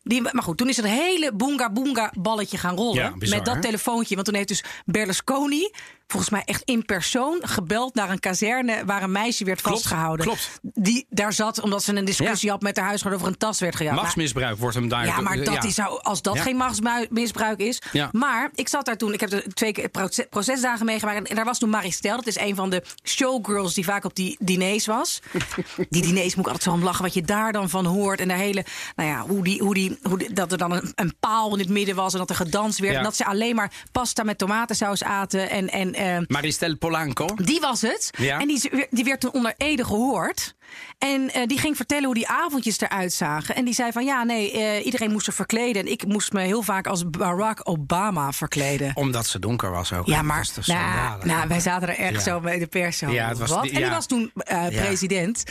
[0.09, 3.03] Die, maar goed, toen is er een hele boonga boonga balletje gaan rollen.
[3.03, 3.61] Ja, bizar, met dat hè?
[3.61, 4.13] telefoontje.
[4.15, 5.71] Want toen heeft dus Berlusconi,
[6.07, 10.25] volgens mij echt in persoon, gebeld naar een kazerne waar een meisje werd Klopt, vastgehouden.
[10.25, 10.59] klopt.
[10.61, 12.53] Die daar zat omdat ze een discussie Ja.
[12.53, 13.95] had met haar huisgenoot over een tas werd gejaagd.
[14.01, 15.05] Machtsmisbruik wordt hem daar...
[15.05, 15.69] ja, maar dat ja.
[15.69, 16.41] zou, als dat Ja.
[16.41, 17.81] geen machtsmisbruik is.
[18.11, 21.27] Maar ik zat daar toen, ik heb er twee keer proces- procesdagen meegemaakt.
[21.27, 24.35] En daar was toen Maristel, dat is een van de showgirls die vaak op die
[24.39, 25.19] diners was.
[25.89, 28.19] die diners moet ik altijd zo om lachen, wat je daar dan van hoort.
[28.19, 31.13] En de hele, nou ja, hoe die, hoe die, hoe dat er dan een, een
[31.19, 32.91] paal in het midden was en dat er gedanst werd.
[32.93, 32.97] Ja.
[32.97, 35.49] En dat ze alleen maar pasta met tomatensaus aten.
[35.49, 37.27] En, en eh, Maristel Polanco.
[37.35, 38.09] die was het.
[38.17, 38.39] Ja.
[38.39, 40.55] En die, die werd toen onder Ede gehoord.
[40.97, 43.55] En eh, die ging vertellen hoe die avondjes eruit zagen.
[43.55, 45.81] En die zei van ja, nee, eh, iedereen moest zich verkleden.
[45.85, 48.91] En ik moest me heel vaak als Barack Obama verkleden.
[48.93, 50.05] Omdat ze donker was ook.
[50.07, 52.19] Ja, maar nou, nou, wij zaten er echt Ja.
[52.19, 52.97] zo bij de pers.
[52.97, 53.63] Zo, Ja, het was wat?
[53.63, 55.43] die- En die was toen eh, president.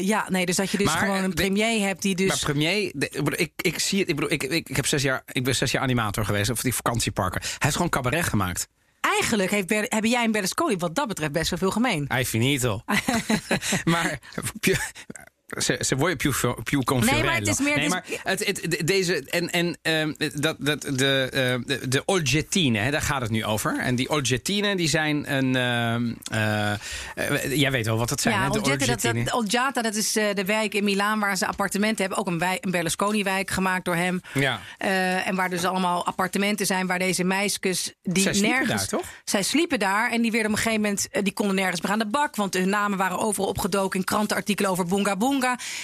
[0.00, 0.26] Ja.
[0.28, 2.26] Nee, dus dat je dus Maar, gewoon een de- premier hebt die dus...
[2.28, 4.08] Maar premier, de- ik, ik, zie het.
[4.08, 6.60] Ik, bedoel, ik, ik, ik, heb zes jaar, ik ben zes jaar animator geweest op
[6.60, 7.40] die vakantieparken.
[7.40, 8.68] Hij heeft gewoon cabaret gemaakt.
[9.04, 12.04] Eigenlijk heeft Ber- hebben jij en Berlusconi wat dat betreft best wel veel gemeen.
[12.08, 12.80] Hij finito.
[13.84, 14.18] maar
[15.46, 18.70] se, se vuoi più, più Nee, maar het is meer- Nee, het maar het, het,
[18.70, 23.20] de- deze en en ehm, dat dat de eh, de, de Olgettine, hè, daar gaat
[23.20, 23.78] het nu over.
[23.78, 28.40] En die Olgettine, die zijn een ehm, eh, jij weet wel wat dat zijn, ja,
[28.40, 28.50] hè?
[28.50, 32.18] De dat, dat, Olgiata, dat is eh, de wijk in Milaan waar ze appartementen hebben.
[32.18, 34.20] Ook een, wij- een Berlusconi-wijk gemaakt door hem.
[34.34, 34.60] Ja.
[34.78, 38.88] Eh, en waar dus allemaal appartementen zijn waar deze meisjes die Zij sliepen nergens.
[38.90, 39.10] daar, toch?
[39.24, 41.08] Zij sliepen daar en die werden op een gegeven moment.
[41.22, 42.36] die konden nergens meer aan de bak.
[42.36, 45.32] Want hun namen waren overal opgedoken in krantenartikelen over Boonga Boonga.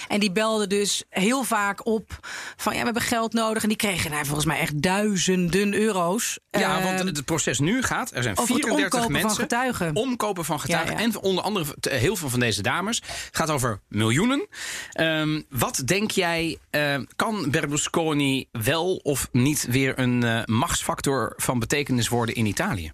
[0.07, 2.19] En die belden dus heel vaak op
[2.55, 3.63] van ja, we hebben geld nodig.
[3.63, 6.39] En die kregen nou, volgens mij echt duizenden euro's.
[6.49, 8.11] Ja, Eh, want het proces nu gaat.
[8.13, 9.41] Er zijn over het 34 omkopen van mensen.
[9.41, 9.95] getuigen.
[9.95, 10.93] Omkopen van getuigen.
[10.93, 11.05] Ja, ja.
[11.05, 13.01] En onder andere heel veel van deze dames.
[13.05, 14.47] Het gaat over miljoenen.
[14.91, 21.59] Ehm, wat denk jij, ehm, kan Berlusconi wel of niet weer een eh, machtsfactor van
[21.59, 22.91] betekenis worden in Italië?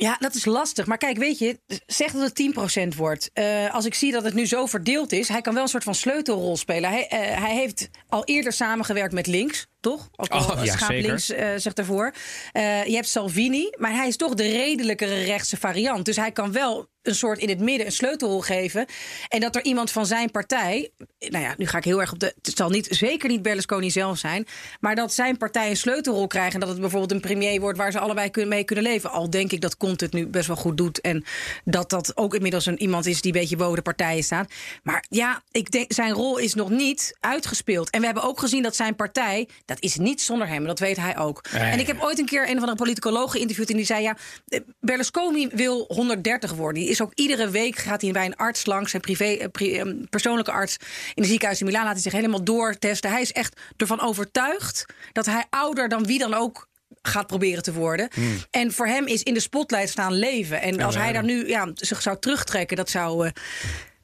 [0.00, 0.86] Ja, dat is lastig.
[0.86, 3.30] Maar kijk, weet je, zeg dat het 10% wordt.
[3.32, 5.84] Eh, als ik zie dat het nu zo verdeeld is, hij kan wel een soort
[5.84, 6.90] van sleutelrol spelen.
[6.90, 10.08] Hij, eh, hij heeft al eerder samengewerkt met links, toch?
[10.16, 11.06] Ook al Oh, ja, schaap zeker.
[11.08, 12.12] links eh, zegt daarvoor.
[12.52, 16.04] Eh, je hebt Salvini, maar hij is toch de redelijkere rechtse variant.
[16.04, 18.86] Dus hij kan wel een soort in het midden een sleutelrol geven.
[19.28, 20.90] En dat er iemand van zijn partij.
[21.18, 22.34] Nou ja, nu ga ik heel erg op de.
[22.42, 24.46] Het zal niet, zeker niet Berlusconi zelf zijn.
[24.80, 26.54] Maar dat zijn partij een sleutelrol krijgt.
[26.54, 29.10] En dat het bijvoorbeeld een premier wordt waar ze allebei kun- mee kunnen leven.
[29.10, 31.00] Al denk ik dat Conte het nu best wel goed doet.
[31.00, 31.24] En
[31.64, 34.50] dat dat ook inmiddels een, iemand is die een beetje boven de partijen staat.
[34.82, 37.90] Maar ja, ik denk, zijn rol is nog niet uitgespeeld.
[37.90, 39.48] En we hebben ook gezien dat zijn partij.
[39.68, 40.64] Dat is niet zonder hem.
[40.66, 41.44] Dat weet hij ook.
[41.52, 41.62] Nee.
[41.70, 43.70] En ik heb ooit een keer een of andere politicoloog geïnterviewd.
[43.70, 44.16] En die zei: Ja,
[44.48, 46.82] eh, Berlusconi wil 130 worden.
[46.82, 49.78] Die is ook iedere week gaat hij bij een arts langs, zijn privé, eh, pri-
[49.78, 50.76] eh, persoonlijke arts
[51.14, 51.84] in het ziekenhuis in Milaan.
[51.84, 53.10] Laat hij zich helemaal doortesten.
[53.10, 56.68] Hij is echt ervan overtuigd dat hij ouder dan wie dan ook
[57.02, 58.08] gaat proberen te worden.
[58.50, 60.60] En voor hem is in de spotlight staan leven.
[60.60, 63.30] En als ja, hij daar nu ja, zich zou terugtrekken, dat zou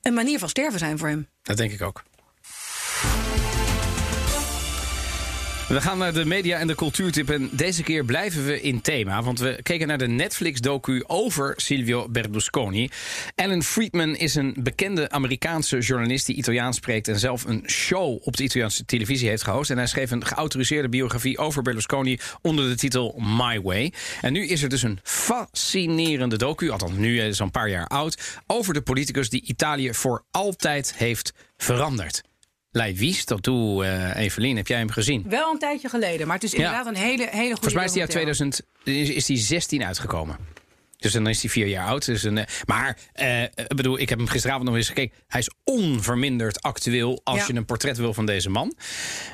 [0.02, 1.28] een manier van sterven zijn voor hem.
[1.42, 2.02] Dat denk ik ook.
[5.68, 7.30] We gaan naar de media en de cultuurtip.
[7.30, 9.22] En deze keer blijven we in thema.
[9.22, 12.90] Want we keken naar de Netflix-docu over Silvio Berlusconi.
[13.34, 17.08] Alan Friedman is een bekende Amerikaanse journalist die Italiaans spreekt.
[17.08, 19.70] en zelf een show op de Italiaanse televisie heeft gehost.
[19.70, 22.18] En hij schreef een geautoriseerde biografie over Berlusconi.
[22.42, 23.92] onder de titel My Way.
[24.20, 26.70] En nu is er dus een fascinerende docu.
[26.70, 28.40] althans nu is al een paar jaar oud.
[28.46, 32.22] over de politicus die Italië voor altijd heeft veranderd.
[32.76, 34.56] L'hai visto tu, eh Evelien?
[34.56, 35.24] Heb jij hem gezien?
[35.28, 36.56] Wel een tijdje geleden, maar het is Ja.
[36.58, 38.50] inderdaad een hele, hele goede Volgens mij is die uit documentaire.
[38.52, 40.36] 2000, is, is die 16 uitgekomen.
[41.04, 42.04] Dus dan is hij vier jaar oud.
[42.04, 45.16] Dus een, eh, maar eh, ik bedoel, ik heb hem gisteravond nog eens gekeken.
[45.28, 47.44] Hij is onverminderd actueel als Ja.
[47.46, 48.74] je een portret wil van deze man.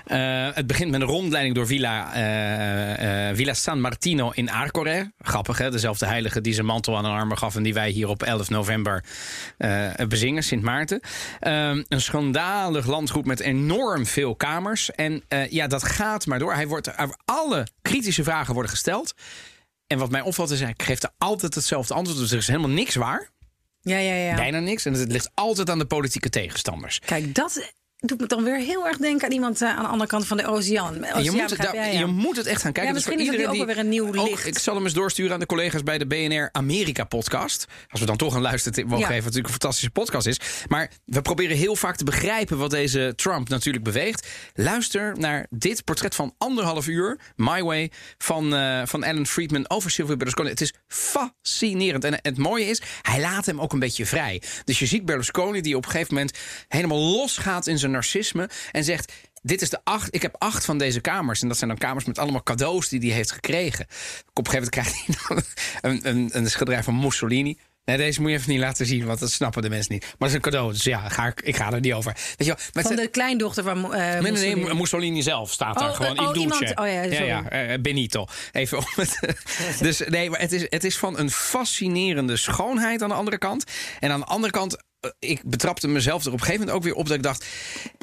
[0.07, 2.09] Eh, het begint met een rondleiding door Villa,
[3.35, 5.13] Villa San Martino in Arcore.
[5.19, 5.71] Grappig, hè?
[5.71, 7.57] Dezelfde heilige die zijn mantel aan een armen gaf...
[7.57, 9.05] en die wij hier op 11 november
[10.09, 11.01] bezingen, Sint Maarten.
[11.41, 14.91] Ehm, een schandalig landgoed met enorm veel kamers.
[14.91, 16.55] En ja, dat gaat maar door.
[16.55, 16.91] Hij wordt,
[17.25, 19.15] alle kritische vragen worden gesteld...
[19.91, 22.19] En wat mij opvalt is, hij geeft er altijd hetzelfde antwoord.
[22.19, 23.31] Dus er is helemaal niks waar.
[23.81, 24.35] Ja, ja, ja.
[24.35, 24.85] Bijna niks.
[24.85, 26.99] En het ligt altijd aan de politieke tegenstanders.
[26.99, 27.73] Kijk, dat
[28.09, 30.37] doet me dan weer heel erg denken aan iemand eh, aan de andere kant van
[30.37, 30.95] de oceaan.
[31.23, 31.85] Je, moet, het, daar- ja.
[31.85, 32.93] je moet het echt gaan kijken.
[32.93, 34.47] Ja, Dus voor misschien is het iedereen ook weer een nieuw ook- licht.
[34.47, 37.67] ik zal hem eens doorsturen aan de collega's bij de BNR Amerika podcast.
[37.89, 40.41] Als we dan toch een luistertip mogen geven, wat natuurlijk een fantastische podcast is.
[40.69, 44.27] Maar we proberen heel vaak te begrijpen wat deze Trump natuurlijk beweegt.
[44.55, 49.91] Luister naar dit portret van anderhalf uur, My Way, van, eh, van Alan Friedman over
[49.91, 50.49] Silvio Berlusconi.
[50.49, 52.05] Het is fascinerend.
[52.05, 54.43] En het mooie is, hij laat hem ook een beetje vrij.
[54.65, 58.85] Dus je ziet Berlusconi die op een gegeven moment helemaal losgaat in zijn narcisme en
[58.85, 59.13] zegt.
[59.43, 60.15] Dit is de acht.
[60.15, 61.43] Ik heb acht van deze kamers.
[61.43, 63.87] En dat zijn dan kamers met allemaal cadeaus die hij heeft gekregen.
[64.35, 65.43] Op een gegeven moment krijgt hij
[65.91, 67.59] een, een, een schilderij van Mussolini.
[67.85, 70.03] Nee, deze moet je even niet laten zien, want dat snappen de mensen niet.
[70.03, 72.13] Maar het is een cadeau, dus ja, ga ik, ik ga er niet over.
[72.37, 74.65] Weet je wel, Van de kleindochter van eh nee, Mussolini.
[74.65, 76.19] nee, Mussolini zelf staat daar Oh, gewoon.
[76.19, 76.41] oh, Il Duce.
[76.41, 77.27] iemand- oh ja, sorry.
[77.27, 78.27] ja, eh, Benito.
[78.53, 79.21] Even om het.
[79.81, 83.65] dus nee, maar het is, het is van een fascinerende schoonheid aan de andere kant.
[84.01, 84.83] En aan de andere kant,
[85.19, 87.47] ik betrapte mezelf er op een gegeven moment ook weer op dat ik dacht.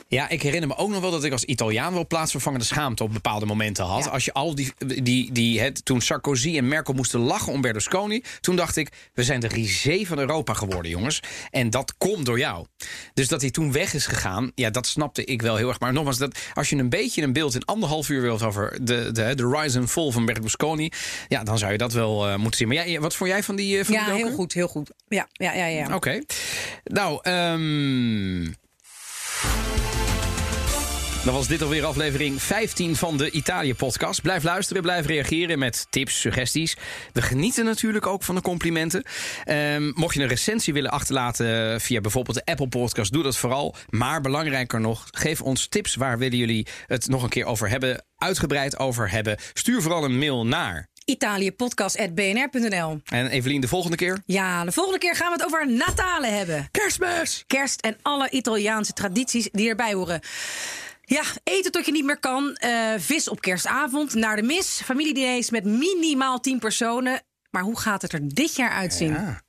[0.08, 3.14] Ja, ik herinner me ook nog wel dat ik als Italiaan wel plaatsvervangende schaamte op
[3.14, 4.04] bepaalde momenten had.
[4.04, 4.10] Ja.
[4.10, 8.24] Als je al die, die, die het, toen Sarkozy en Merkel moesten lachen om Berlusconi,
[8.42, 11.20] toen dacht ik, we zijn de risé van Europa geworden, jongens.
[11.52, 12.66] En dat komt door jou.
[13.14, 15.80] Dus dat hij toen weg is gegaan, ja, dat snapte ik wel heel erg.
[15.80, 19.12] Maar nogmaals, dat, als je een beetje een beeld in anderhalf uur wilt over de,
[19.12, 20.92] de, de rise and fall van Berlusconi,
[21.28, 22.68] ja, dan zou je dat wel eh, moeten zien.
[22.68, 23.80] Maar ja, wat vond jij van die?
[23.80, 24.92] eh, van Ja, die heel goed, heel goed.
[25.08, 25.66] Ja, ja, ja.
[25.66, 25.96] ja.
[25.96, 26.22] Oké.
[26.88, 28.54] Nou, ehm
[31.28, 34.22] dan was dit alweer aflevering 15 van de Italië-podcast.
[34.22, 36.78] Blijf luisteren, blijf reageren met tips, suggesties.
[37.14, 39.04] We genieten natuurlijk ook van de complimenten.
[39.44, 43.76] Ehm, mocht je een recensie willen achterlaten via bijvoorbeeld de Apple Podcast, doe dat vooral.
[43.90, 45.96] Maar belangrijker nog, geef ons tips.
[45.96, 48.06] Waar willen jullie het nog een keer over hebben?
[48.18, 49.38] Uitgebreid over hebben?
[49.54, 50.90] Stuur vooral een mail naar.
[51.10, 54.22] Italiëpodcast.bnr.nl En Evelien, de volgende keer?
[54.26, 56.68] Ja, de volgende keer gaan we het over Natale hebben.
[56.72, 57.44] Kerstmis!
[57.48, 60.20] Kerst en alle Italiaanse tradities die erbij horen.
[61.02, 62.56] Ja, eten tot je niet meer kan.
[62.56, 64.82] eh, vis op kerstavond, naar de mis.
[64.84, 67.22] Familiediners met minimaal 10 personen.
[67.50, 69.12] Maar hoe gaat het er dit jaar uitzien?
[69.14, 69.42] Ja.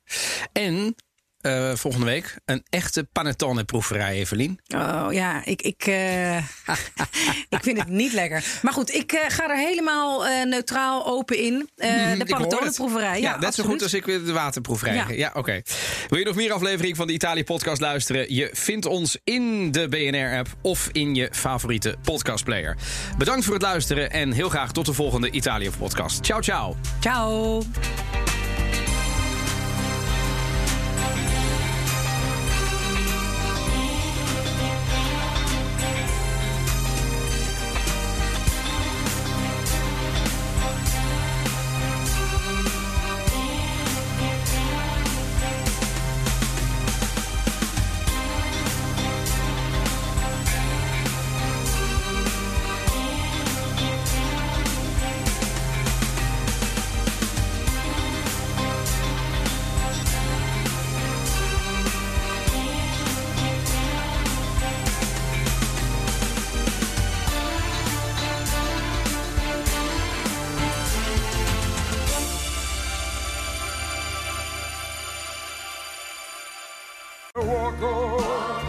[0.53, 0.95] En
[1.41, 4.59] eh, volgende week een echte panettone-proeverij, Evelien.
[4.75, 6.37] Oh ja, ik, ik, eh,
[7.57, 8.43] ik vind het niet lekker.
[8.61, 11.69] Maar goed, ik eh, ga er helemaal neutraal open in.
[11.77, 13.21] Mhm, de panetone-proeverij.
[13.21, 14.95] Ja, Ja, net zo goed als ik weer de waterproeverij.
[14.95, 15.31] Ja, Ja.
[15.33, 15.61] oké.
[16.09, 18.33] Wil je nog meer aflevering van de Italië-podcast luisteren?
[18.35, 22.77] Je vindt ons in de BNR-app of in je favoriete podcastplayer.
[23.17, 26.23] Bedankt voor het luisteren en heel graag tot de volgende Italië-podcast.
[26.25, 26.75] Ciao, ciao.
[26.99, 27.63] Ciao.